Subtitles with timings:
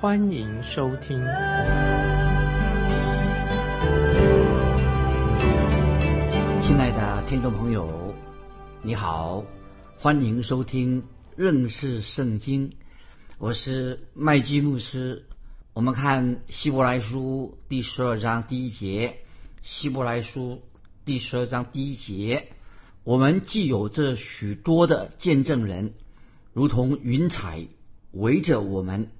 [0.00, 1.18] 欢迎收听。
[6.62, 8.14] 亲爱的听众朋友，
[8.80, 9.44] 你好，
[9.98, 11.02] 欢迎收听
[11.36, 12.72] 认识圣经。
[13.36, 15.26] 我是麦基牧师。
[15.74, 19.16] 我们看希伯来书第十二章第一节，
[19.60, 20.62] 希伯来书。
[21.04, 22.48] 第十二章第一节，
[23.04, 25.92] 我们既有这许多的见证人，
[26.54, 27.66] 如同云彩
[28.12, 29.10] 围着我们，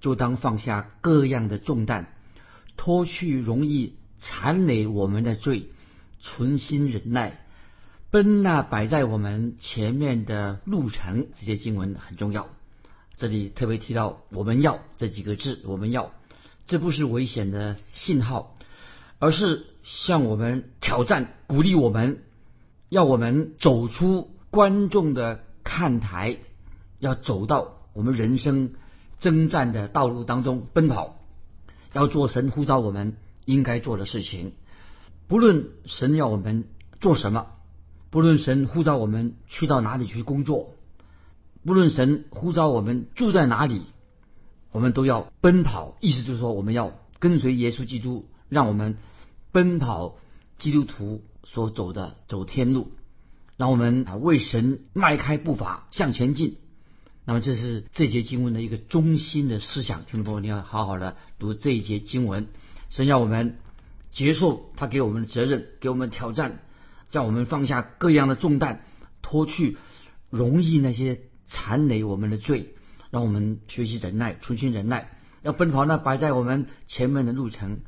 [0.00, 2.06] 就当放下各样的重担，
[2.76, 5.68] 脱去容易缠累我们的罪，
[6.20, 7.40] 存心忍耐，
[8.10, 11.28] 奔那摆在我们前面的路程。
[11.34, 12.48] 这些经文很重要，
[13.16, 16.12] 这里特别提到“我们要”这几个字，“我们要”，
[16.66, 18.56] 这不是危险的信号。
[19.22, 22.22] 而是向我们挑战，鼓励我们，
[22.88, 26.38] 要我们走出观众的看台，
[27.00, 28.72] 要走到我们人生
[29.20, 31.20] 征战的道路当中奔跑，
[31.92, 34.54] 要做神呼召我们应该做的事情。
[35.28, 36.64] 不论神要我们
[37.00, 37.46] 做什么，
[38.10, 40.74] 不论神呼召我们去到哪里去工作，
[41.64, 43.82] 不论神呼召我们住在哪里，
[44.72, 45.96] 我们都要奔跑。
[46.00, 48.26] 意思就是说，我们要跟随耶稣基督。
[48.50, 48.98] 让我们
[49.52, 50.16] 奔跑
[50.58, 52.90] 基督徒所走的走天路，
[53.56, 56.56] 让我们啊为神迈开步伐向前进。
[57.24, 62.48] 那么这是这节经文的一个中心的思想，听众朋友，你要好好的读这一节经文。
[62.88, 63.58] 神要我们
[64.10, 66.60] 接受他给我们的责任，给我们挑战，
[67.10, 68.80] 叫我们放下各样的重担，
[69.22, 69.76] 脱去
[70.30, 72.74] 容易那些残累我们的罪，
[73.10, 77.80] 让我们学习忍耐，重新忍耐，要奔跑那摆在我们前面的路程。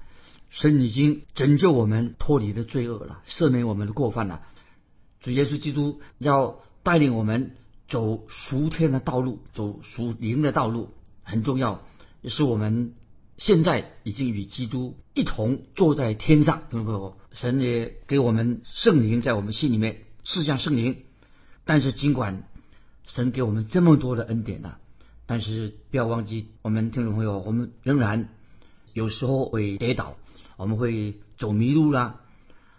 [0.50, 4.42] 神已经拯救我们脱离的罪恶了，赦免我们的过犯了。
[5.22, 7.56] 主耶稣基督要带领我们
[7.92, 11.82] 走赎天的道路，走赎灵的道路，很重要。
[12.24, 12.94] 是我们
[13.36, 17.18] 现在已经与基督一同坐在天上，朋友？
[17.32, 21.02] 神也给我们圣灵在我们心里面，赐下圣灵。
[21.66, 22.44] 但是尽管
[23.04, 24.78] 神给我们这么多的恩典了，
[25.26, 28.30] 但是不要忘记，我们听众朋友，我们仍然
[28.94, 30.16] 有时候会跌倒。
[30.56, 32.20] 我们会走迷路啦，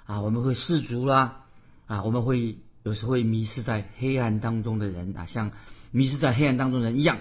[0.06, 1.44] 啊，我们会失足啦，
[1.86, 5.52] 啊，我们会有时会迷失在黑暗当中的人啊，像
[5.92, 7.20] 迷失在黑暗当中人一样。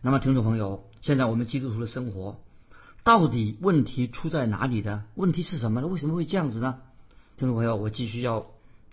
[0.00, 2.40] 那么，听众朋友，现在我们基督徒的生活
[3.04, 5.04] 到底问题出在哪里的？
[5.14, 5.86] 问题是什么呢？
[5.86, 6.78] 为什么会这样子呢？
[7.36, 8.46] 听众朋友，我继续要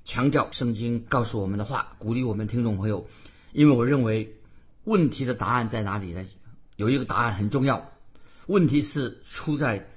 [0.04, 3.08] 强调圣经告诉我们的话，鼓励我们听众朋友，
[3.54, 4.36] 因为我认为
[4.84, 6.26] 问题的答案在哪里呢？
[6.76, 7.90] 有一个答案很重要，
[8.48, 9.88] 问题是出在。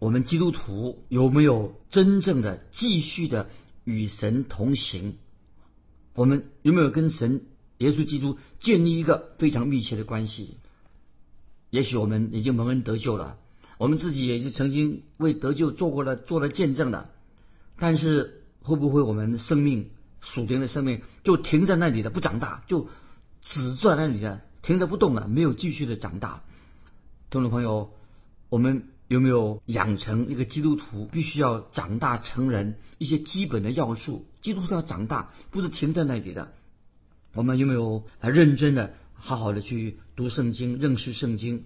[0.00, 3.48] 我们基督徒有没有真正的继续的
[3.84, 5.14] 与神同行？
[6.14, 7.42] 我们有没有跟神
[7.78, 10.56] 耶稣基督建立一个非常密切的关系？
[11.70, 13.38] 也许我们已经蒙恩得救了，
[13.78, 17.10] 我们自己也是曾经为得救做过了做了见证的。
[17.76, 19.90] 但是会不会我们生命
[20.20, 22.88] 属灵的生命就停在那里的不长大，就
[23.42, 26.42] 只在那里的停着不动了，没有继续的长大？
[27.30, 27.92] 听众朋友，
[28.48, 28.88] 我们。
[29.06, 34.26] 有没有养成一个基督徒必须要长大成人一些基本的要素？
[34.40, 36.52] 基督徒要长大，不是停在那里的。
[37.34, 41.64] 我们有没有啊认真的、好好的去读圣经、认识圣经？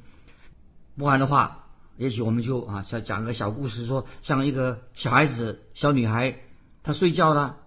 [0.97, 1.67] 不然的话，
[1.97, 6.41] 也许我们就啊，想讲个小故事，说像一个小孩子、小女孩，
[6.83, 7.59] 她睡觉了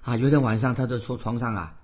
[0.00, 1.74] 啊，有一天晚上，她就从床上啊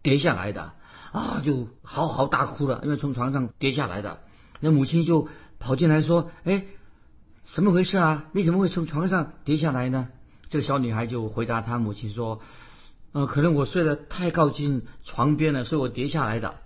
[0.00, 0.72] 跌下来的
[1.12, 4.20] 啊，就嚎嚎大哭了，因为从床上跌下来的。
[4.60, 5.28] 那母亲就
[5.58, 6.64] 跑进来说：“哎。”
[7.54, 8.26] 怎么回事啊？
[8.32, 10.08] 你怎么会从床上跌下来呢？
[10.48, 12.40] 这个小女孩就回答她母亲说
[13.12, 16.56] ：“呃，可能我睡得太靠近床边了，所以我跌下来的。”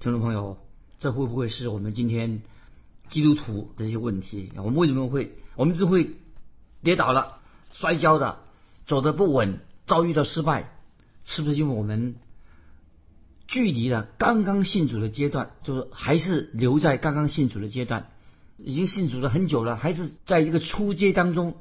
[0.00, 0.58] 听众朋友，
[0.98, 2.42] 这会不会是我们今天
[3.08, 4.50] 基督徒的一些问题？
[4.56, 6.16] 我们为什么会我们是会
[6.82, 7.38] 跌倒了、
[7.72, 8.40] 摔跤的、
[8.86, 10.72] 走得不稳、遭遇到失败？
[11.24, 12.16] 是不是因为我们
[13.46, 18.10] 距离了刚刚信主的阶段，就是还是留在刚刚信主的阶段？
[18.56, 21.56] 已经信主了很久了，还是在一个初阶当中，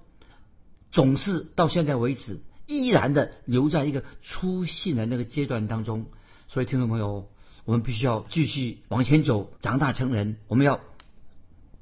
[0.91, 6.07] 总是到现在为止依然的留在一个初信的那个阶段当中。
[6.47, 7.29] 所以，听众朋友，
[7.65, 10.37] 我们必须要继续往前走，长大成人。
[10.47, 10.79] 我们要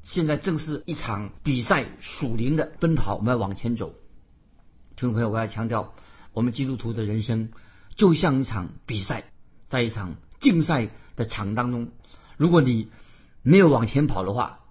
[0.01, 3.93] 现在正是一场比赛，属灵的奔跑，我们要往前走。
[4.95, 5.93] 听众朋友，我要强调，
[6.33, 7.51] 我们基督徒的人生
[7.95, 9.25] 就像一场比赛，
[9.69, 11.91] 在一场竞赛的场当中，
[12.37, 12.89] 如果你
[13.43, 14.61] 没有往前跑的话，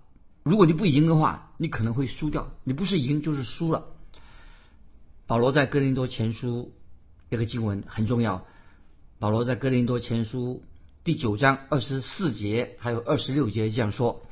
[0.43, 2.51] 如果你不赢的话，你可能会输掉。
[2.65, 3.87] 你不是赢就是输了。
[5.27, 6.73] 保罗在哥林多前书
[7.31, 8.45] 这个经文很重要。
[9.19, 10.63] 保罗在哥林多前书
[11.05, 14.23] 第九章二十四节还有二十六节这样说。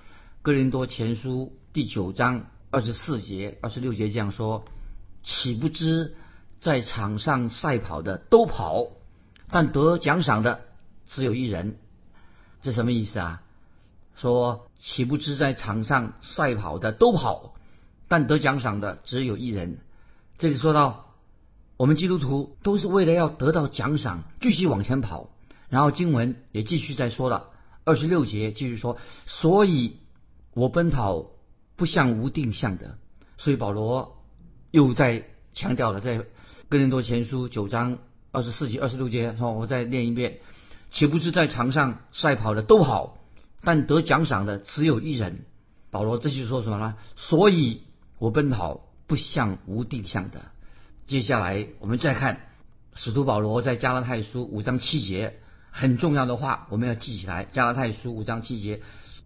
[0.42, 4.64] 哥林多前书第九章二十四节、二十六节这样说
[5.22, 6.16] ：“岂不知
[6.60, 8.88] 在场上赛跑的都跑，
[9.50, 10.62] 但得奖赏的
[11.06, 11.76] 只有一人。”
[12.62, 13.42] 这什么意思啊？
[14.16, 17.54] 说岂不知在场上赛跑的都跑，
[18.08, 19.78] 但得奖赏的只有一人。
[20.38, 21.14] 这里说到，
[21.76, 25.30] 我们基督徒都是为了要得到奖赏，继续往前跑。
[25.68, 27.50] 然后经文也继续在说了，
[27.84, 29.98] 二十六节继续说，所以。
[30.52, 31.26] 我奔跑
[31.76, 32.98] 不像无定向的，
[33.38, 34.20] 所以保罗
[34.72, 36.24] 又在强调了，在
[36.68, 37.98] 哥林多前书九章
[38.32, 40.40] 二十四节、二十六节，说我再念一遍：
[40.90, 43.16] 岂不知在场上赛跑的都跑，
[43.62, 45.44] 但得奖赏的只有一人。
[45.90, 46.96] 保罗这就说什么呢？
[47.16, 47.82] 所以
[48.18, 50.40] 我奔跑不像无定向的。
[51.06, 52.40] 接下来我们再看
[52.94, 55.40] 使徒保罗在加拉太书五章七节
[55.70, 57.44] 很重要的话，我们要记起来。
[57.44, 58.82] 加拉太书五章七节。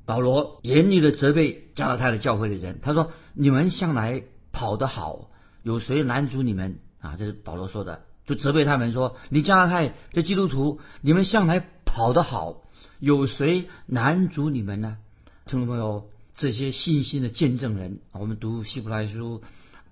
[0.06, 4.22] 保罗严厉的责备加拉太的教会的人，他说：“你们向来
[4.52, 5.30] 跑得好，
[5.62, 12.63] 有谁拦阻你们啊？”这是保罗说的，就责备他们说：“你加拉太的基督徒，你们向来跑得好，
[12.98, 14.96] 有谁难阻你们呢？”
[15.46, 19.42] 听众朋友，这些信心的见证人，我们读希伯来书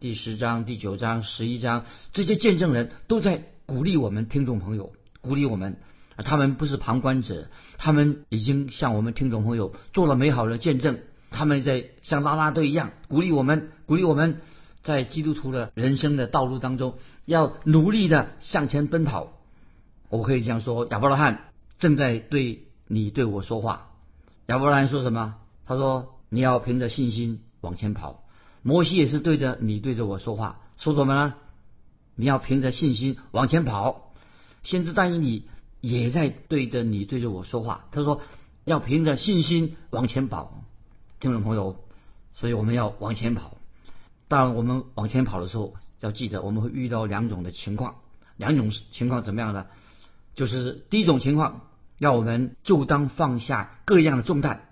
[0.00, 5.76] 第十章、第九章、十一章，这些见证人都在鼓励我们听众朋友，鼓励我们。
[6.24, 11.00] 他们不是旁观者，他们已经向我们听众朋友做了美好的见证。
[11.30, 14.40] 他们在像拉拉队一样鼓励我们，鼓励我们
[14.82, 19.38] 在基督徒的人生的道路当中要努力的向前奔跑。
[20.10, 21.44] 我可以这样说：亚伯拉罕
[21.78, 23.90] 正在对你对我说话。
[24.46, 25.36] 亚伯兰说什么？
[25.64, 28.22] 他说：“你要凭着信心往前跑。”
[28.62, 31.34] 摩西也是对着你对着我说话，说什么呢？
[32.16, 34.12] 你要凭着信心往前跑。
[34.62, 35.44] 先知答应你。
[35.80, 37.86] 也在对着你对着我说话。
[37.90, 38.20] 他说
[38.64, 40.62] 要凭着信心往前跑，
[41.18, 41.74] 听众朋友，
[42.36, 43.56] 所以我们要往前跑。
[44.28, 47.96] 当我们往前跑的时候，要记得我们会遇到两种的情况，
[48.36, 49.66] 两种情况怎么样呢？
[50.36, 51.62] 就是第一种情况，
[52.02, 54.62] 要我们就当放下各样的重担，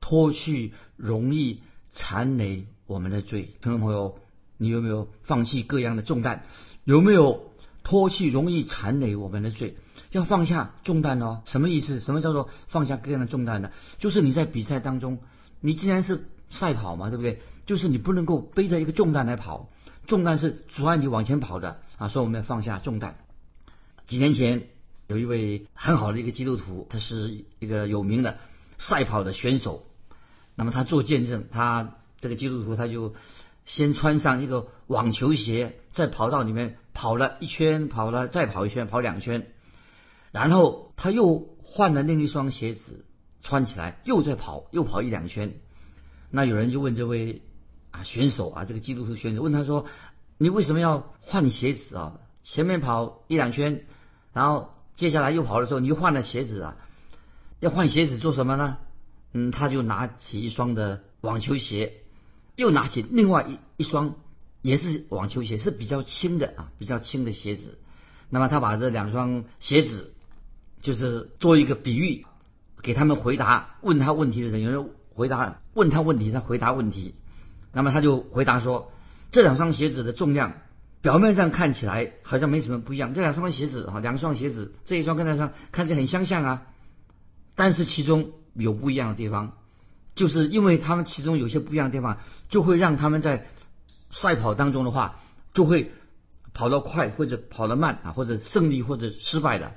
[0.00, 3.56] 脱去容易缠累我们的罪。
[3.60, 4.20] 听众朋友，
[4.56, 6.44] 你有没有放弃各样的重担？
[6.84, 7.50] 有没有
[7.82, 9.78] 脱去容易缠累我们的罪？
[10.12, 11.98] 要放下重担哦，什么意思？
[11.98, 13.72] 什么叫做放下各样的重担呢？
[13.98, 15.18] 就是你在比赛当中，
[15.58, 17.42] 你既然是赛跑嘛，对不对？
[17.66, 19.70] 就是你不能够背着一个重担来跑，
[20.06, 22.06] 重担是阻碍你往前跑的啊。
[22.06, 23.16] 所以我们要放下重担。
[24.06, 24.68] 几年前
[25.10, 28.38] 有一位很好的一个基督徒，他是一个有名的
[28.78, 29.84] 赛跑的选手。
[30.54, 33.16] 那么他做见证，他这个基督徒他就
[33.64, 39.48] 先穿上一个网球鞋，在跑道里面跑了一圈，跑了再跑一圈，跑两圈。
[40.30, 43.04] 然后他又换了另一双鞋子
[43.42, 45.54] 穿起来，又在跑，又跑一两圈。
[46.30, 47.42] 那有人就问这位
[47.90, 49.86] 啊选手啊，这个基督徒选手问他说
[50.38, 52.20] ：“你为什么要换鞋子啊？
[52.44, 53.84] 前面跑一两圈，
[54.32, 56.76] 然后接下来又跑的时候，你又换了鞋子啊？
[57.58, 58.76] 要换鞋子做什么呢？”
[59.32, 61.94] 嗯，他就拿起一双的网球鞋，
[62.54, 64.16] 又拿起另外一一双
[64.60, 67.78] 也是网球鞋，是比较轻的啊，比较轻的鞋子。
[68.28, 70.12] 那么他把这两双鞋子。
[70.82, 72.24] 就是做一个比喻，
[72.80, 77.14] 给他们回答问他问题的人，有人回答问他问题，他回答问题。
[77.74, 78.90] 那么他就回答说，
[79.30, 80.54] 这两双鞋子的重量
[81.02, 83.14] 表面上看起来好像没什么不一样。
[83.14, 86.66] 这两双鞋子啊，两双鞋子，这一双跟那双看起来很相像啊，
[87.54, 89.56] 但是其中有不一样的地方，
[90.14, 93.46] 就是因为他们其中有些不一样的地方，就会让他们在
[94.10, 95.20] 赛跑当中的话，
[95.54, 95.92] 就会
[96.52, 99.72] 跑得快或者跑得慢啊，或者胜利或者失败的。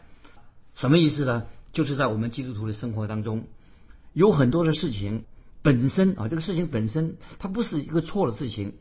[0.76, 1.46] 什么意思呢？
[1.72, 3.48] 就是在我们基督徒的生活当中，
[4.12, 5.24] 有很多的事情
[5.62, 8.74] 本身啊，这个事情本身它不是一个错的事情，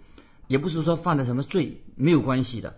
[0.46, 2.74] 也不是说犯了什么罪没有关系的。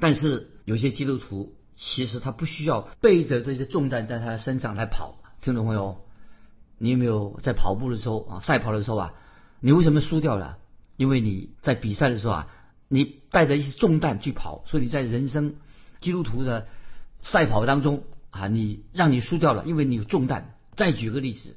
[0.00, 5.16] 但是有些基督徒其实他不需要背着这些重担在他的身上来跑。
[5.40, 6.04] 听众朋友，
[6.78, 9.14] 你有没有在跑步的时候啊，赛跑的时候啊，
[9.60, 10.58] 你为什么输掉了？
[10.96, 12.48] 因为你在比赛的时候啊，
[12.88, 15.56] 你带着一些重担去跑，所以你在人生
[16.00, 16.66] 基督徒的。
[17.26, 20.54] 赛跑当中啊，你让你输掉了，因为你有重担。
[20.76, 21.56] 再举个例子，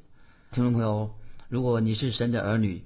[0.52, 1.14] 听众朋友，
[1.50, 2.86] 如果你是神的儿女，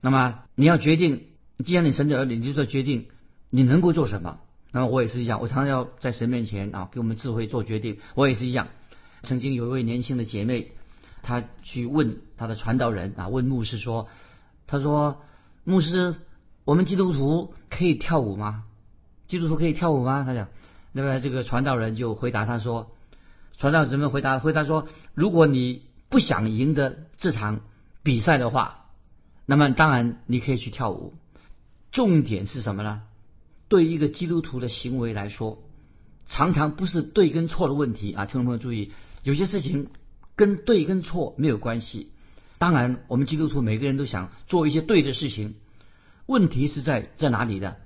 [0.00, 1.26] 那么你要决定，
[1.62, 3.06] 既然你神的儿女，你就做决定
[3.50, 4.40] 你能够做什么。
[4.72, 7.98] 那么我也是一样，我常常要在神面前啊，给我们智慧做决定。
[8.14, 8.66] 我也是一样。
[9.22, 10.72] 曾经有一位年轻的姐妹，
[11.22, 14.08] 她去问她的传道人啊，问牧师说
[14.66, 15.22] ：“她说
[15.62, 16.16] 牧师，
[16.64, 18.64] 我们基督徒可以跳舞吗？
[19.28, 20.48] 基督徒可以跳舞吗？”她讲，
[20.92, 22.90] 那么这个传道人就回答她说
[23.56, 27.60] ：“传道人们回答回答说，如果你不想赢得这场
[28.02, 28.86] 比赛的话，
[29.46, 31.14] 那么当然你可以去跳舞。
[31.94, 33.02] 重点是什么呢？”
[33.68, 35.62] 对一个基督徒的行为来说，
[36.26, 38.26] 常常不是对跟错的问题啊！
[38.26, 39.88] 听众朋友注意，有些事情
[40.36, 42.10] 跟对跟错没有关系。
[42.58, 45.54] 当然，我们基督徒每个人都想做一些对的事情，
[46.26, 47.78] 问题是在在哪里的？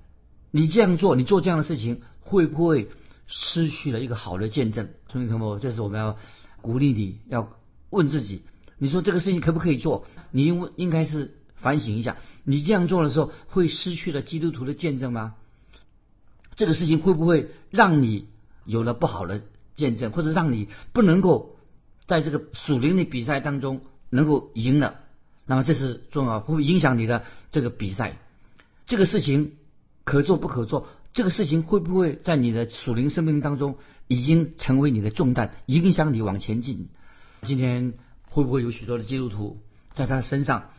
[0.51, 2.89] 你这样做，你做这样的事情，会不会
[3.27, 4.91] 失去了一个好的见证？
[5.13, 6.17] 兄弟朋友，这是我们要
[6.61, 7.57] 鼓励你要
[7.91, 8.43] 问自己：
[8.79, 10.07] 你说这个事情可不可以做？
[10.33, 15.35] 你应应该是反省一下，你这样做的时候，会失去了基督徒的见证吗？
[16.57, 18.27] 这个事情会不会让你
[18.65, 19.43] 有了不好的
[19.75, 21.57] 见证，或者让你不能够
[22.07, 25.01] 在这个属灵的比赛当中能够赢了？
[25.47, 28.17] 那么这是重要，会不会影响你的这个比赛？
[28.87, 29.53] 这个事情
[30.05, 30.89] 可做不可做？
[31.13, 36.89] 这个事情会不会在你的属灵生命当中已经成为你的重担，影响你往前进？
[37.43, 37.95] 今天
[38.27, 39.59] 会不会有许多的基督徒
[39.95, 40.71] 在他身上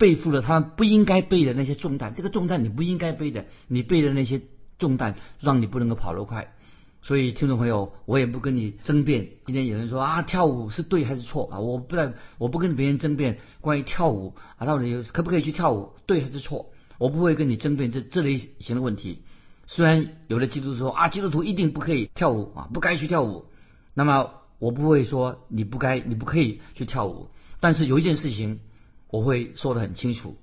[0.00, 2.12] 背负了他不应该背的那些重担？
[2.16, 4.42] 这个重担你不应该背的，你背的那些。
[4.80, 6.54] 重担让你不能够跑得快，
[7.02, 9.28] 所以听众朋友，我也不跟你争辩。
[9.44, 11.58] 今天有人说啊，跳舞是对还是错啊？
[11.58, 16.70] 我不在，我不跟别人争辩关于跳舞啊，到底可不可以去跳舞，对还是错？
[16.96, 19.18] 我不会跟你争辩这这类型的问题。
[19.66, 23.44] 虽然有的基督徒说啊，基督徒一定不可以跳舞啊，不该去跳舞。
[23.92, 27.28] 那么我不会说你不该，你不可以去跳舞。
[27.60, 28.60] 但是有一件事情
[29.10, 30.36] 我会说得很清楚。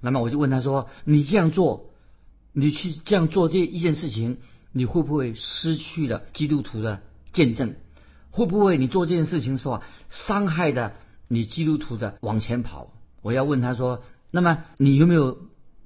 [0.00, 1.90] 那么我就问他说，你这样做？
[2.52, 4.38] 你去这样做这一件事情，
[4.72, 7.76] 你会不会失去了基督徒的见证？
[8.30, 10.94] 会不会你做这件事情的时候伤害的
[11.28, 12.92] 你基督徒的往前跑？
[13.22, 15.38] 我要问他说：那么你有没有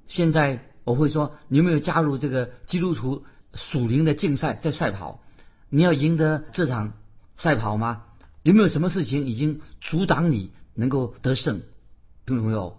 [0.07, 0.65] 现在？
[0.85, 3.23] 我会说你有没有加入这个基督徒
[3.53, 5.21] 属灵的竞赛，在赛跑？
[5.69, 6.93] 你要赢得这场
[7.37, 8.03] 赛跑吗？
[8.41, 11.61] 有没有什么事情已经阻挡你能够得胜？
[12.25, 12.77] 听众朋友，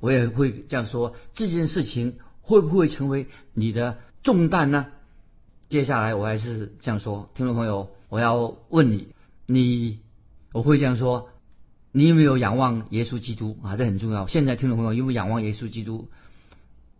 [0.00, 2.16] 我也会这样说这件事情。
[2.42, 4.88] 会不会成为你的重担呢？
[5.68, 9.14] 接下来我还是这样说，听众朋友，我要问你，
[9.46, 10.00] 你
[10.50, 11.28] 我会这样说，
[11.92, 13.76] 你有没有仰望耶稣基督啊？
[13.76, 14.26] 这很重要。
[14.26, 16.08] 现在听众朋友有没有仰望耶稣基督？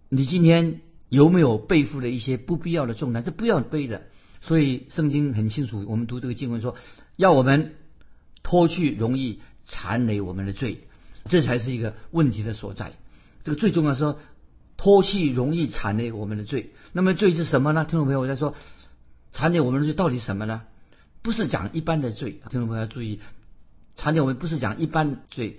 [0.09, 3.25] 你今天有没有背负了一些不必要的重担？
[3.25, 4.03] 这不要背的。
[4.41, 6.77] 所以圣经很清楚，我们读这个经文说，
[7.17, 7.75] 要我们
[8.45, 10.87] 脱去容易缠累我们的罪，
[11.27, 12.93] 这才是一个问题的所在。
[13.45, 14.19] 这个最重要说。
[14.83, 17.85] 脱气容易缠累我们的罪，那么罪是什么呢？
[17.85, 18.55] 听众朋友，我在说
[19.31, 20.63] 缠累我们的罪到底什么呢？
[21.21, 23.21] 不是讲一般的罪，听众朋友要注意，
[23.95, 25.59] 缠累我们不是讲一般罪，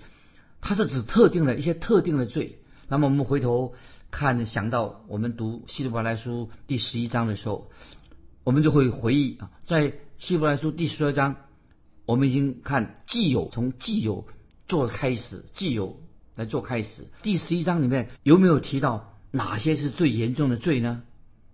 [0.60, 2.58] 它是指特定的一些特定的罪。
[2.88, 3.76] 那么我们回头
[4.10, 7.70] 看，想到我们读希伯来书第十一章的时候，
[8.44, 11.36] 我们就会回忆啊，在希伯来书第十二章，
[12.08, 14.26] 我们已经看既有从既有
[14.72, 16.00] 做开始，既有
[16.34, 17.10] 来做开始。
[17.24, 19.18] 第十一章里面有没有提到？
[19.30, 21.02] 哪些是最严重的罪呢？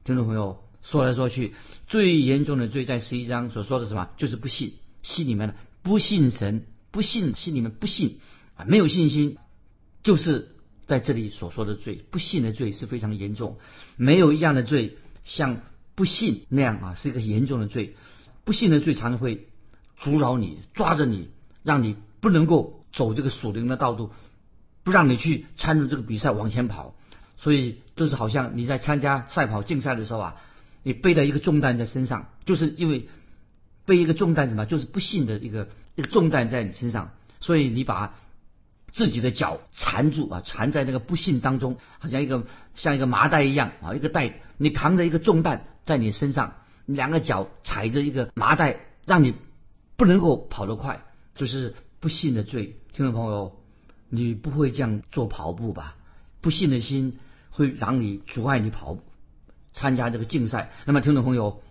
[0.03, 1.55] 听众朋友说来说去，
[1.87, 4.09] 最严重的罪在十一章所说的什么？
[4.17, 8.19] 就是不信，心里面的不信神，不信心里面不信
[8.55, 9.37] 啊，没有信心，
[10.03, 10.55] 就是
[10.85, 12.05] 在这里所说的罪。
[12.11, 13.57] 不信的罪是非常严重，
[13.95, 15.61] 没有一样的罪像
[15.95, 17.95] 不信那样啊，是一个严重的罪。
[18.43, 19.47] 不信的罪常常会
[19.97, 21.29] 阻扰你，抓着你，
[21.63, 24.11] 让你不能够走这个属灵的道路，
[24.83, 26.95] 不让你去参与这个比赛往前跑。
[27.37, 30.35] 所以就是好像你在参加赛跑竞赛的时候啊，
[30.81, 33.07] 你背了一个重担在身上，就是因为
[33.85, 38.15] 背一个重担什么，就是不幸的一个一个重担在你身上，所以你把
[38.91, 46.55] 自己的脚缠住啊，缠在那个不幸当中，好像一个像一个麻袋一样啊，一个袋，你扛着一个重担在你身上，
[46.87, 49.35] 两个脚踩着一个麻袋，让你
[49.95, 51.75] 不能够跑得快，就是
[52.07, 52.77] 不幸的罪。
[52.93, 53.59] 听众朋友，
[54.07, 55.97] 你不会这样做跑步吧？
[56.39, 57.17] 不幸的心。
[57.51, 58.99] 会让你阻碍你跑
[59.73, 60.71] 参加这个竞赛。
[60.85, 61.61] 那么，听众朋友，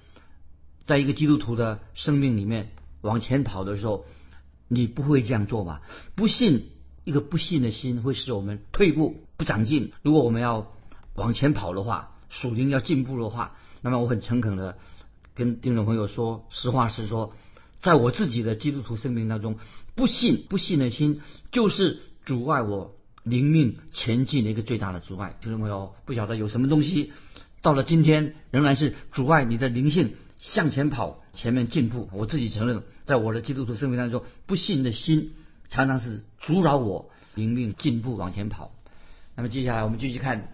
[0.85, 2.69] 在一个基督徒的生命里面
[3.01, 4.05] 往前跑的时候，
[4.69, 5.81] 你不会这样做吧？
[6.15, 6.69] 不信，
[7.05, 9.93] 一个不信的心会使我们退步不长进。
[10.03, 10.71] 如果我们要
[11.15, 14.77] 往前跑的话，属灵要进步的话，那么我很诚恳的
[15.35, 17.33] 跟听众朋友说，实话实说，
[17.81, 19.59] 在我自己的基督徒生命当中，
[19.95, 21.21] 不信不信的心
[21.53, 25.37] 就是阻碍我灵命前进的一个最大的阻碍。
[25.41, 27.13] 听众朋友，不晓得有什么东西
[27.63, 32.09] 到了今天仍然是阻碍你的灵性向前跑、前面进步。
[32.13, 35.33] 我自己承认，在我的基督徒生命当中，不信的心
[35.69, 38.73] 常常是阻扰我灵命进步往前跑。
[39.35, 40.51] 那么接下来我们继续看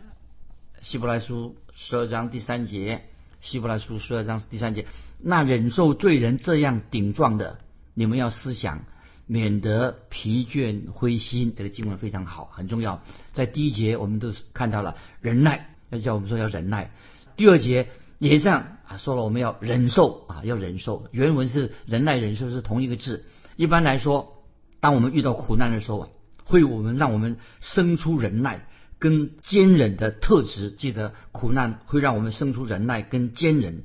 [0.83, 3.05] 希伯来书十二章第三节。
[3.43, 4.87] 希伯来书十二章第三节，
[5.19, 7.59] 那忍受罪人这样顶撞的，
[7.93, 8.85] 你们要思想，
[9.27, 11.53] 免得疲倦灰心。
[11.57, 13.03] 这个经文非常好，很重要。
[13.33, 16.93] 在第一节我们都看到了忍耐，要叫我们说要忍耐。
[17.37, 17.89] 第二节
[18.21, 21.09] 也这样啊，说了我们要忍受啊，要忍受。
[21.11, 23.25] 原文是忍耐忍受是同一个字。
[23.57, 24.45] 一般来说，
[24.79, 26.09] 当我们遇到苦难的时候，
[26.45, 28.69] 会我们让我们生出忍耐。
[29.03, 33.83] 跟坚忍的特质，记得苦难会让我们生出忍耐跟坚忍。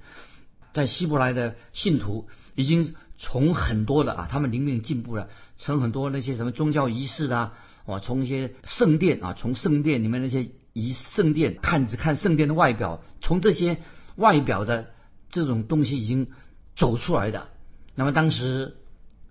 [0.74, 7.54] 在希伯来的信徒已经从很多的啊，他们灵命进步了，从很多那些什么宗教仪式啊，
[7.88, 13.80] 哇，从一些圣殿啊，从圣殿里面那些仪圣殿看只看圣殿的外表，从这些
[14.18, 14.92] 外表的
[15.32, 16.28] 这种东西已经
[16.76, 17.50] 走出来的。
[17.96, 18.76] 那么当时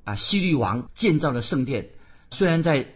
[0.02, 1.90] 啊，希律王建造的圣殿，
[2.32, 2.88] 虽然在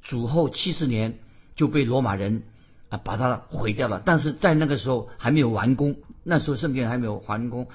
[0.00, 1.18] 主后七十年。
[1.56, 2.44] 就被罗马人
[2.90, 7.66] 啊把它毁掉了，但是在那个时候还没有完工，那时候圣殿还没有完工，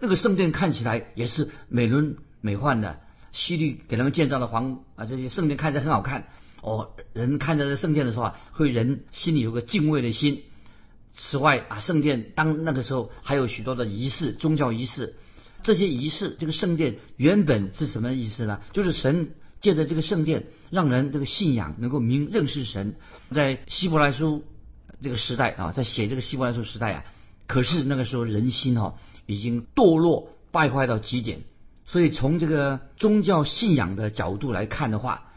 [0.00, 2.98] 那个圣殿看起来也是美轮美奂的，
[3.32, 6.26] 希律给他们建造的皇啊这些圣殿看着很好看
[6.60, 10.42] 哦，人看着这圣殿的时候啊，会人心里有个敬畏的心。
[11.14, 15.14] 此外啊，圣殿当那个时候还有许多的仪式，宗教仪式，
[15.62, 18.60] 这些仪式这个圣殿原本是什么意思呢？
[18.72, 19.30] 就是神。
[19.60, 22.94] 借着这个圣殿，让人这个信仰能够明认识神。
[23.30, 24.42] 在希伯来书
[25.02, 27.04] 这个时代啊，在写这个希伯来书时代啊，
[27.46, 28.94] 可是那个时候人心哈
[29.26, 31.42] 已经堕落败坏到极点。
[31.84, 35.32] 所以从这个宗教信仰的角度来看的话，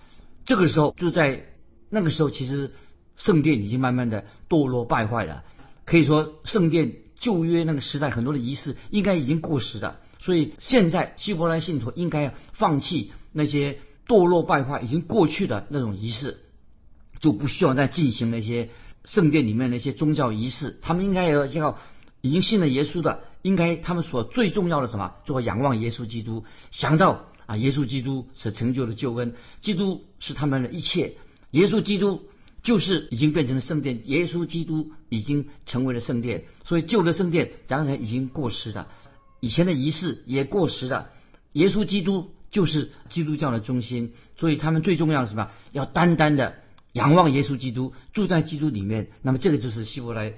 [0.45, 1.45] 这个时候就在
[1.89, 2.71] 那个时候，其实
[3.17, 5.43] 圣殿已经慢慢的堕落败坏了。
[5.83, 9.99] 可以说，圣殿旧约那个时代很多的仪式应该已经过时了。
[10.19, 13.79] 所以现在希伯来信徒应该放弃那些。
[14.07, 16.37] 堕落败坏已经过去的那种仪式，
[17.19, 18.69] 就不需要再进行那些
[19.05, 20.77] 圣殿里面那些宗教仪式。
[20.81, 21.79] 他们应该要要
[22.19, 25.13] 已经信了耶稣的，应该他们所最重要的什么？
[25.25, 31.15] 做仰望耶稣基督，想到啊，耶稣基督所成就的救恩，基督是他们的一切。
[31.51, 32.23] 耶稣基督
[32.61, 36.43] 就是已经变成了圣殿，耶稣基督已经成为了圣殿。
[36.65, 38.89] 所以旧的圣殿当然已经过时了，
[39.39, 41.09] 以前的仪式也过时了。
[41.53, 42.31] 耶稣基督。
[42.53, 45.49] 就是基督教的中心，所以他们最重要的什么？
[45.71, 46.57] 要单单的
[46.91, 49.09] 仰望耶稣基督，住在基督里面。
[49.23, 50.35] 那么这个就是希伯来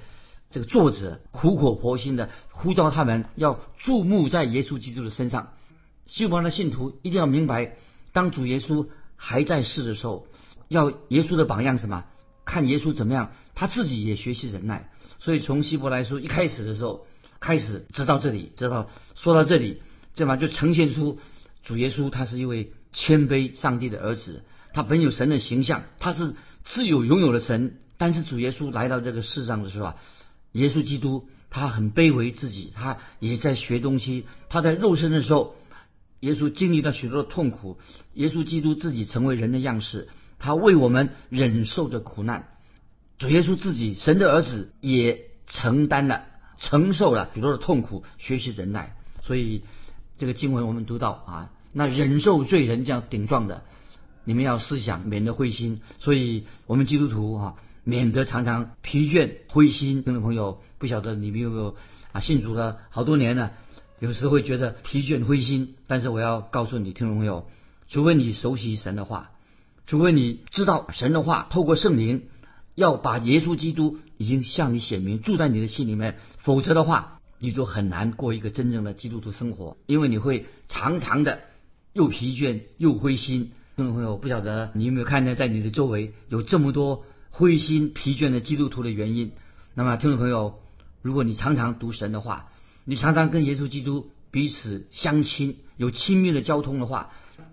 [0.50, 5.52] 这个作者苦口婆心的呼召他们要注目在耶稣基督的身上。
[6.06, 7.76] 希伯来的信徒一定要明白，
[8.14, 10.26] 当主耶稣还在世的时候，
[10.70, 12.06] 要耶稣的榜样什么？
[12.46, 14.90] 看耶稣怎么样，他自己也学习忍耐。
[15.20, 17.06] 所以从希伯来书一开始的时候
[17.42, 19.82] 开始，直到这里，直到说到这里，
[20.14, 21.20] 这嘛就呈现出。
[21.66, 27.80] 主耶稣他是一位谦卑上帝的儿子，他本有神的形象，他是自有拥有的神。
[27.98, 29.96] 但是主耶稣来到这个世上的时候啊，
[30.52, 34.26] 耶稣基督他很卑微自己，他也在学东西。
[34.50, 35.56] 他在肉身的时候，
[36.20, 37.80] 耶稣经历了许多的痛苦。
[38.14, 40.08] 耶稣基督自己成为人的样式，
[40.40, 42.50] 他为我们忍受着苦难。
[43.18, 46.26] 主耶稣自己神的儿子也承担了、
[46.58, 48.96] 承受了许多的痛苦，学习忍耐。
[49.24, 49.64] 所以
[50.18, 51.52] 这个经文我们读到啊。
[51.72, 53.64] 那忍受罪人这样顶撞的，
[54.24, 55.82] 你们要思想，免得灰心。
[56.00, 60.04] 所以，我们基督徒啊，免得常常疲倦、灰心。
[60.04, 61.76] 听众朋友，不晓得你们有没有
[62.14, 62.22] 啊？
[62.22, 63.52] 信主了好多年了，
[64.00, 65.76] 有时会觉得疲倦、灰心。
[65.88, 67.50] 但是我要告诉你，听众朋友，
[67.90, 69.32] 除非你熟悉神的话，
[69.86, 72.24] 除非你知道神的话，透过圣灵
[72.74, 77.15] 要把耶稣基督已经向你显明，住在你的心里面，否则的话，
[77.46, 81.40] 你就很难过一个真正的基督徒生活，因为你会常常的。
[81.94, 89.32] 又疲倦又灰心，听众朋友，不晓得你有没有看见，在你的周围有这么多灰心疲倦的基督徒的原因？
[89.76, 90.60] 那么，听众朋友，
[91.02, 92.50] 如果你常常读神的话，
[92.84, 97.12] 你常常跟耶稣基督彼此相亲，有亲密的交通的话，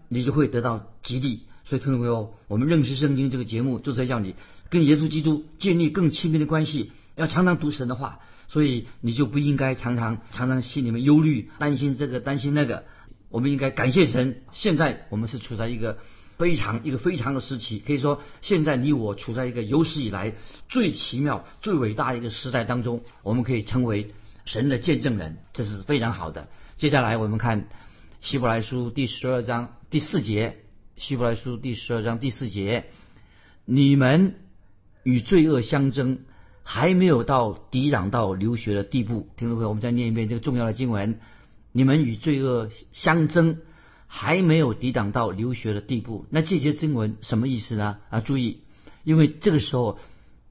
[0.09, 1.43] 你就会得到激励。
[1.65, 4.35] 所以，听众朋友，我们认识圣经这个节目，就是在叫你
[4.71, 8.19] 跟耶稣基督建立更亲密的关系，要常常读神的话，
[8.53, 12.85] 所以你就不应该常常常常心里面忧虑、担心这个担心那个。
[13.31, 14.43] 我们应该感谢神。
[14.53, 15.97] 现在我们是处在一个
[16.37, 20.35] 非常一个非常的时期，可以说现在你我处在一个有史以来
[20.69, 23.03] 最奇妙、最伟大的一个时代当中。
[23.23, 24.13] 我们可以成为
[24.45, 26.51] 神的见证人，这是非常好的。
[26.77, 27.69] 接下来我们看
[28.21, 30.59] 希伯来书第十二章第四节。
[30.99, 32.85] 希伯来书第十二章第四节，
[33.65, 34.35] 你们
[35.05, 36.27] 与罪恶相争，
[36.63, 39.29] 还没有到抵挡到流血的地步。
[39.37, 41.21] 听众朋友，我们再念一遍这个重要的经文：
[41.73, 43.59] 你们与罪恶相争，
[44.07, 46.27] 还没有抵挡到流血的地步。
[46.31, 47.99] 那这些经文什么意思呢？
[48.11, 48.63] 啊，注意，
[49.05, 49.99] 因为这个时候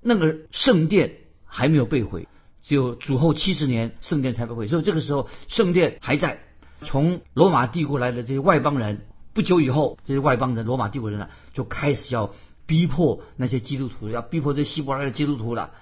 [0.02, 2.28] 那个圣殿还没有被毁，
[2.64, 6.40] 只有主后七十年圣殿才被毁，所以这个时候圣殿还在。
[6.84, 12.34] 从罗马帝国来的这些外邦人，不久以后，这些外邦人、罗马帝国人呢，就开始要
[12.66, 15.74] 逼迫那些基督徒，要逼迫这希伯来的基督徒了。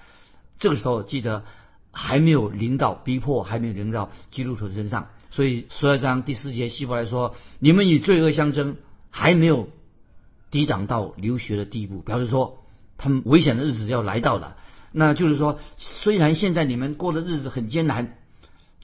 [0.60, 1.42] 这个时候，记得
[1.90, 5.08] 还没有临到逼迫，还没有临到基督徒身上。
[5.32, 8.76] 所以十二章第四节，希伯来说：“你们与罪恶相争，
[9.10, 9.68] 还没有
[10.52, 12.64] 抵挡到流血的地步。”表示说，
[12.98, 14.56] 他们危险的日子要来到了。
[14.92, 18.16] 那就是说，虽然现在你们过的日子很艰难，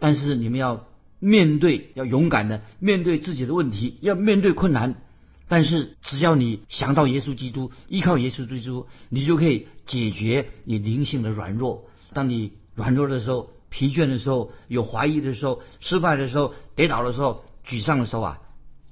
[0.01, 0.85] 但是你们要。
[1.19, 5.03] 面对要勇敢的面对自己的问题，要面对困难，
[5.49, 11.85] 但是只要你想到耶稣基督，依靠耶稣基督，你就可以解决你灵性的软弱。
[12.13, 18.41] 当你软弱的时候、疲倦的时候、有怀疑的时候、失败的时候、跌倒的时候、沮丧的时候啊，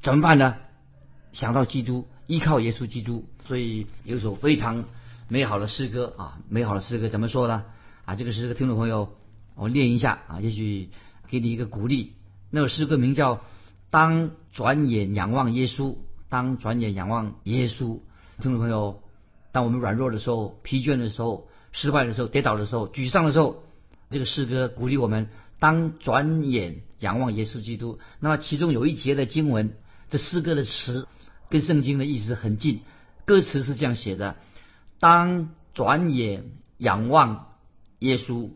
[0.00, 0.56] 怎么办呢？
[1.32, 3.26] 想到基督，依靠耶稣基督。
[3.46, 4.84] 所以有一首非常
[5.28, 7.64] 美好的诗歌啊，美好的诗歌怎么说呢？
[8.04, 9.14] 啊，这个诗歌听众朋友，
[9.54, 10.90] 我念一下啊，也许。
[11.26, 12.12] 给你一个鼓励，
[12.50, 13.36] 那首诗歌名叫
[13.90, 15.92] 《当转眼仰望耶稣》。
[16.34, 18.00] 当转眼仰望耶稣，
[18.42, 19.04] 听众朋友，
[19.52, 23.62] 当我们软弱的时候、疲倦的时候、失败的时候、跌倒的时候、沮丧的时候，
[24.10, 25.28] 这个诗歌鼓励我们
[25.60, 28.00] 当转眼仰望耶稣基督。
[28.18, 29.76] 那么其中有一节的经文，
[30.10, 31.06] 这诗歌的词
[31.50, 32.80] 跟圣经的意思很近，
[33.26, 34.34] 歌词是这样写的：
[34.98, 37.46] 当转眼仰望
[38.00, 38.50] 耶稣，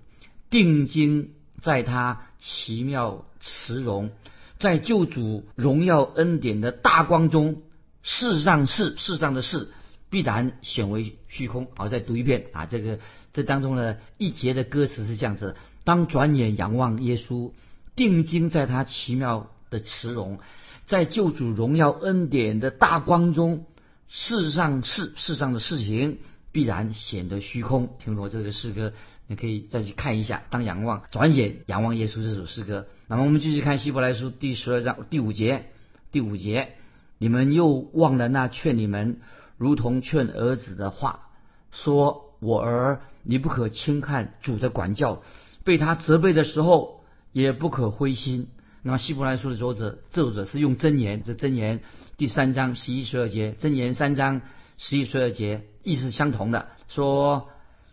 [0.51, 1.31] 定睛。
[1.61, 4.11] 在他奇妙慈容，
[4.59, 7.63] 在救主荣耀恩典的大光中，
[8.11, 9.69] 世上事世上的事
[10.09, 11.69] 必然显为虚空。
[11.77, 13.01] 好，再读一遍啊，这个
[13.35, 17.53] 这当中的一节的歌词是这样子：当转眼仰望耶稣，
[17.95, 20.39] 定睛在他奇妙的慈容，
[20.87, 23.67] 在救主荣耀恩典的大光中，
[24.09, 26.17] 世上事世上的事情。
[26.51, 27.95] 必然显得虚空。
[28.03, 28.95] 听过这个诗歌，
[29.27, 30.43] 你可以再去看一下。
[30.49, 32.87] 当仰望，转眼仰望耶稣这首诗歌。
[33.07, 35.67] 那么我们继续看希伯来书第十二章第五节。
[36.11, 36.73] 第五节，
[37.19, 39.21] 你们又忘了那劝你们
[39.57, 41.29] 如同劝儿子的话，
[41.71, 45.23] 说：“我儿，你不可轻看主的管教，
[45.65, 48.49] 被他责备的时候，也不可灰心。”
[48.83, 51.81] 那么希伯来书的作者作者是用箴言，这箴言
[52.17, 54.41] 第三章十一十二节，箴言三章。
[54.81, 57.49] 十一十二节意思相同的，说：“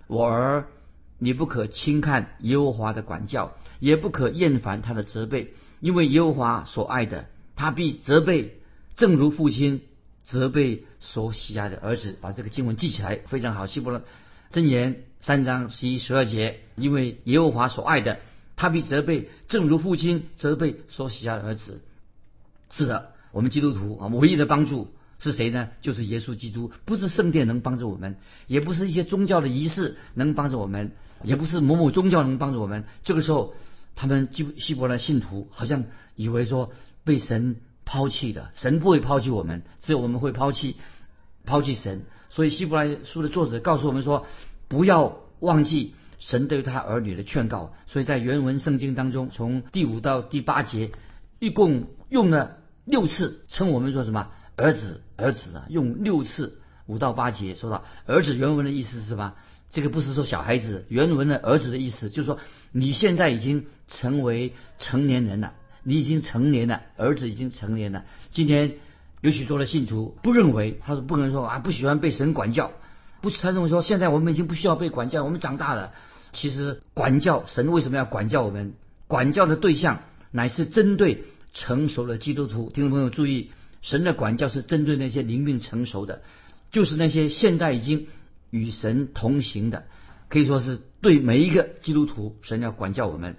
[0.05, 0.67] 我儿，
[1.17, 8.59] 你不可轻看耶和华的管教，也不可厌烦他的责备，因为耶和华所爱的，他必责备，
[8.95, 9.81] 正如父亲
[10.23, 13.67] 责备所喜爱的儿子。”把这个经文记起来，非常好。
[13.67, 14.01] 希伯来
[14.51, 18.19] 箴言三章十一十二节，因为耶和华所爱的，
[18.55, 21.81] 他必责备，正如父亲责备所喜爱的儿子。
[22.71, 24.93] 是的，我们基督徒啊，唯一的帮助。
[25.17, 25.69] 是谁呢？
[25.81, 30.91] 就是耶稣基督，不是圣殿能帮助我们，也不是一些宗教的仪式能帮助我们，
[31.23, 32.83] 也不是某某宗教能帮助我们。
[33.05, 33.55] 这个时候，
[33.95, 35.85] 他们基希伯来信徒好像
[36.17, 36.73] 以为说
[37.05, 37.55] 被神
[37.85, 40.75] 抛弃的，神不会抛弃我们，只有我们会抛弃
[41.45, 42.05] 抛弃神。
[42.29, 44.25] 所以希伯来书的作者告诉我们说，
[44.67, 47.73] 不要忘记神对他儿女的劝告。
[47.87, 50.91] 所以在原文圣经当中，从第五到第八节，
[51.39, 54.31] 一共用了六次称我们说什么？
[54.57, 58.35] 儿子，儿子啊，用六次五到八节说到儿子。
[58.35, 59.35] 原文的意思是什么？
[59.71, 62.39] 这个不是说小孩子，原文的儿子的意思就是说
[62.71, 65.53] 你现在已经成为成年人了，
[65.85, 68.03] 你已经成年了，儿子已经成年了。
[68.31, 68.73] 今天
[69.21, 72.71] 有许多的信徒不认为，他说不可能说啊，不喜欢被神管教，
[73.21, 75.93] 不是他认为说现在我们已经不需要被管教，我们长大了。
[76.33, 78.73] 其实管教神为什么要管教我们？
[79.07, 82.69] 管教的对象乃是针对成熟的基督徒。
[82.71, 83.51] 听众朋友注意。
[83.81, 86.23] 神的管教是针对那些灵命成熟的，
[86.71, 88.07] 就是那些现在已经
[88.49, 89.85] 与神同行的，
[90.27, 93.35] 可以说是对每一个基督徒，神要管教我们。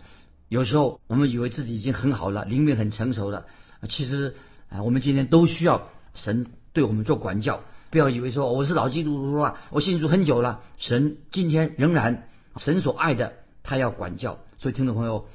[0.49, 3.47] 有时候我们以为自己已经很好了，灵命很成熟了，
[3.89, 4.35] 其实
[4.69, 7.61] 啊，我们今天都需要神对我们做管教。
[7.91, 14.39] 不要以为说我是老基督徒了，我信主很久了，神今天仍然神所爱的，他要管教。
[14.59, 15.27] 所以听众朋友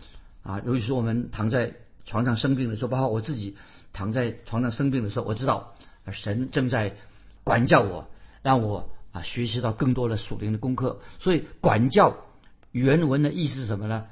[0.44, 3.56] 啊，尤其是我们躺在床上生病的时候，包括我自己。
[3.94, 5.74] 躺在床上生病的时候，我知道
[6.14, 6.96] 神正在
[7.44, 8.08] 管教我，
[8.42, 11.02] 让我啊学习到更多的属灵的功课。
[11.20, 12.16] 所以管教
[12.72, 14.06] 原文的意思是什么呢？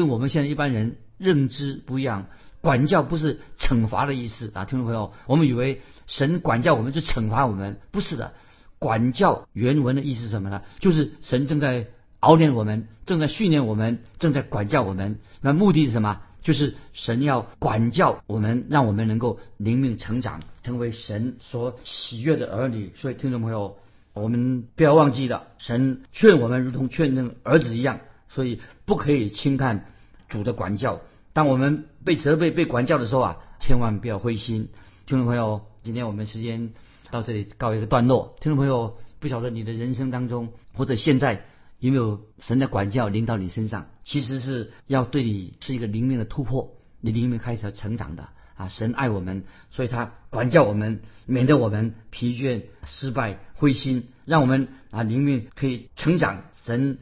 [0.00, 2.28] 跟我们现在一般人认知不一样。
[2.62, 8.32] 管教不是惩罚的意思啊，听众朋友，我们以为神管教我们就惩罚我们，不是的。
[8.78, 10.62] 管教原文的意思是什么呢？
[10.78, 11.88] 就是神正在
[12.20, 15.18] 熬练我们，正在训练我们，正在管教我们。
[15.42, 16.22] 那目的是什么？
[16.42, 22.92] 就是神要管教我们，让我们能够灵命成长，成为神所喜悦的儿女。
[22.96, 23.76] 所以，听众朋友，
[24.14, 29.86] 我们不要忘记了，神劝我们如同劝儿子一样，所以不可以轻看
[30.28, 31.00] 主的管教。
[31.32, 34.70] 当我们被责备、被管教的时候啊，千万不要灰心。
[35.04, 36.72] 听众朋友，今天我们时间
[37.10, 38.36] 到这里告一个段落。
[38.40, 41.44] 听众朋友，不晓得你的人生当中或者现在。
[41.80, 43.86] 有没有神的管教临到你身上？
[44.04, 48.68] 其实是要对你是一个灵命的突破，你灵命开始要成长的啊！
[48.68, 56.42] 神爱我们，所以他管教我们，免得我们疲倦、失败、灰心，让我们啊灵命可以成长。
[56.52, 56.98] 神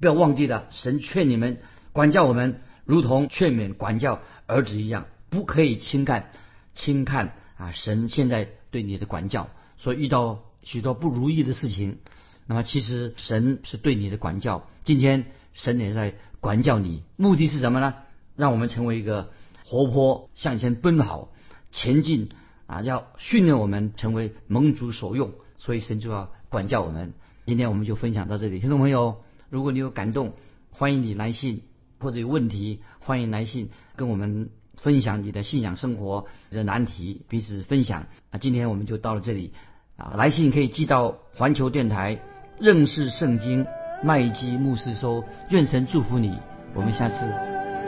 [0.00, 1.58] 不要忘记了，神劝你们
[1.92, 6.30] 管教我们，如同劝勉管教儿子一样，不可以轻看
[6.74, 7.72] 轻看啊！
[7.72, 11.98] 神现在对你的管教，所以遇到许多不如意的事情。
[12.46, 14.68] 那么，其实神是对你的管教。
[14.84, 17.94] 今天神也在管教你，目的是什么呢？
[18.36, 19.30] 让我们成为一个
[19.64, 21.32] 活泼向前奔跑、
[21.72, 22.28] 前进
[22.66, 22.82] 啊！
[22.82, 27.14] 要训练我们成为盟主所用，所以神就要管教我们。
[27.46, 29.22] 今天我们就分享到这里，听众朋友，
[29.56, 30.34] 如果你有感动，
[30.70, 31.62] 欢迎你来信，
[31.98, 38.36] 或者有问题，欢迎来信跟我们分享你的信仰生活的难题，彼此分享啊！
[38.38, 39.54] 今天我们就到了这里
[39.96, 42.20] 啊，来信可以寄到环球电台。
[42.60, 43.64] 认识圣经，
[44.04, 46.38] 麦基牧师说：“愿神祝福你，
[46.74, 47.16] 我们下次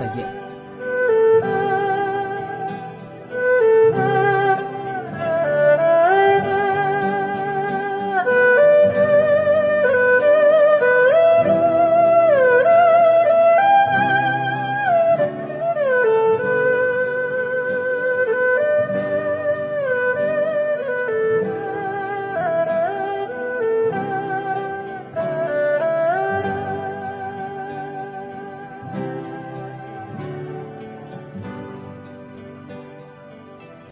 [0.00, 0.26] 再见。”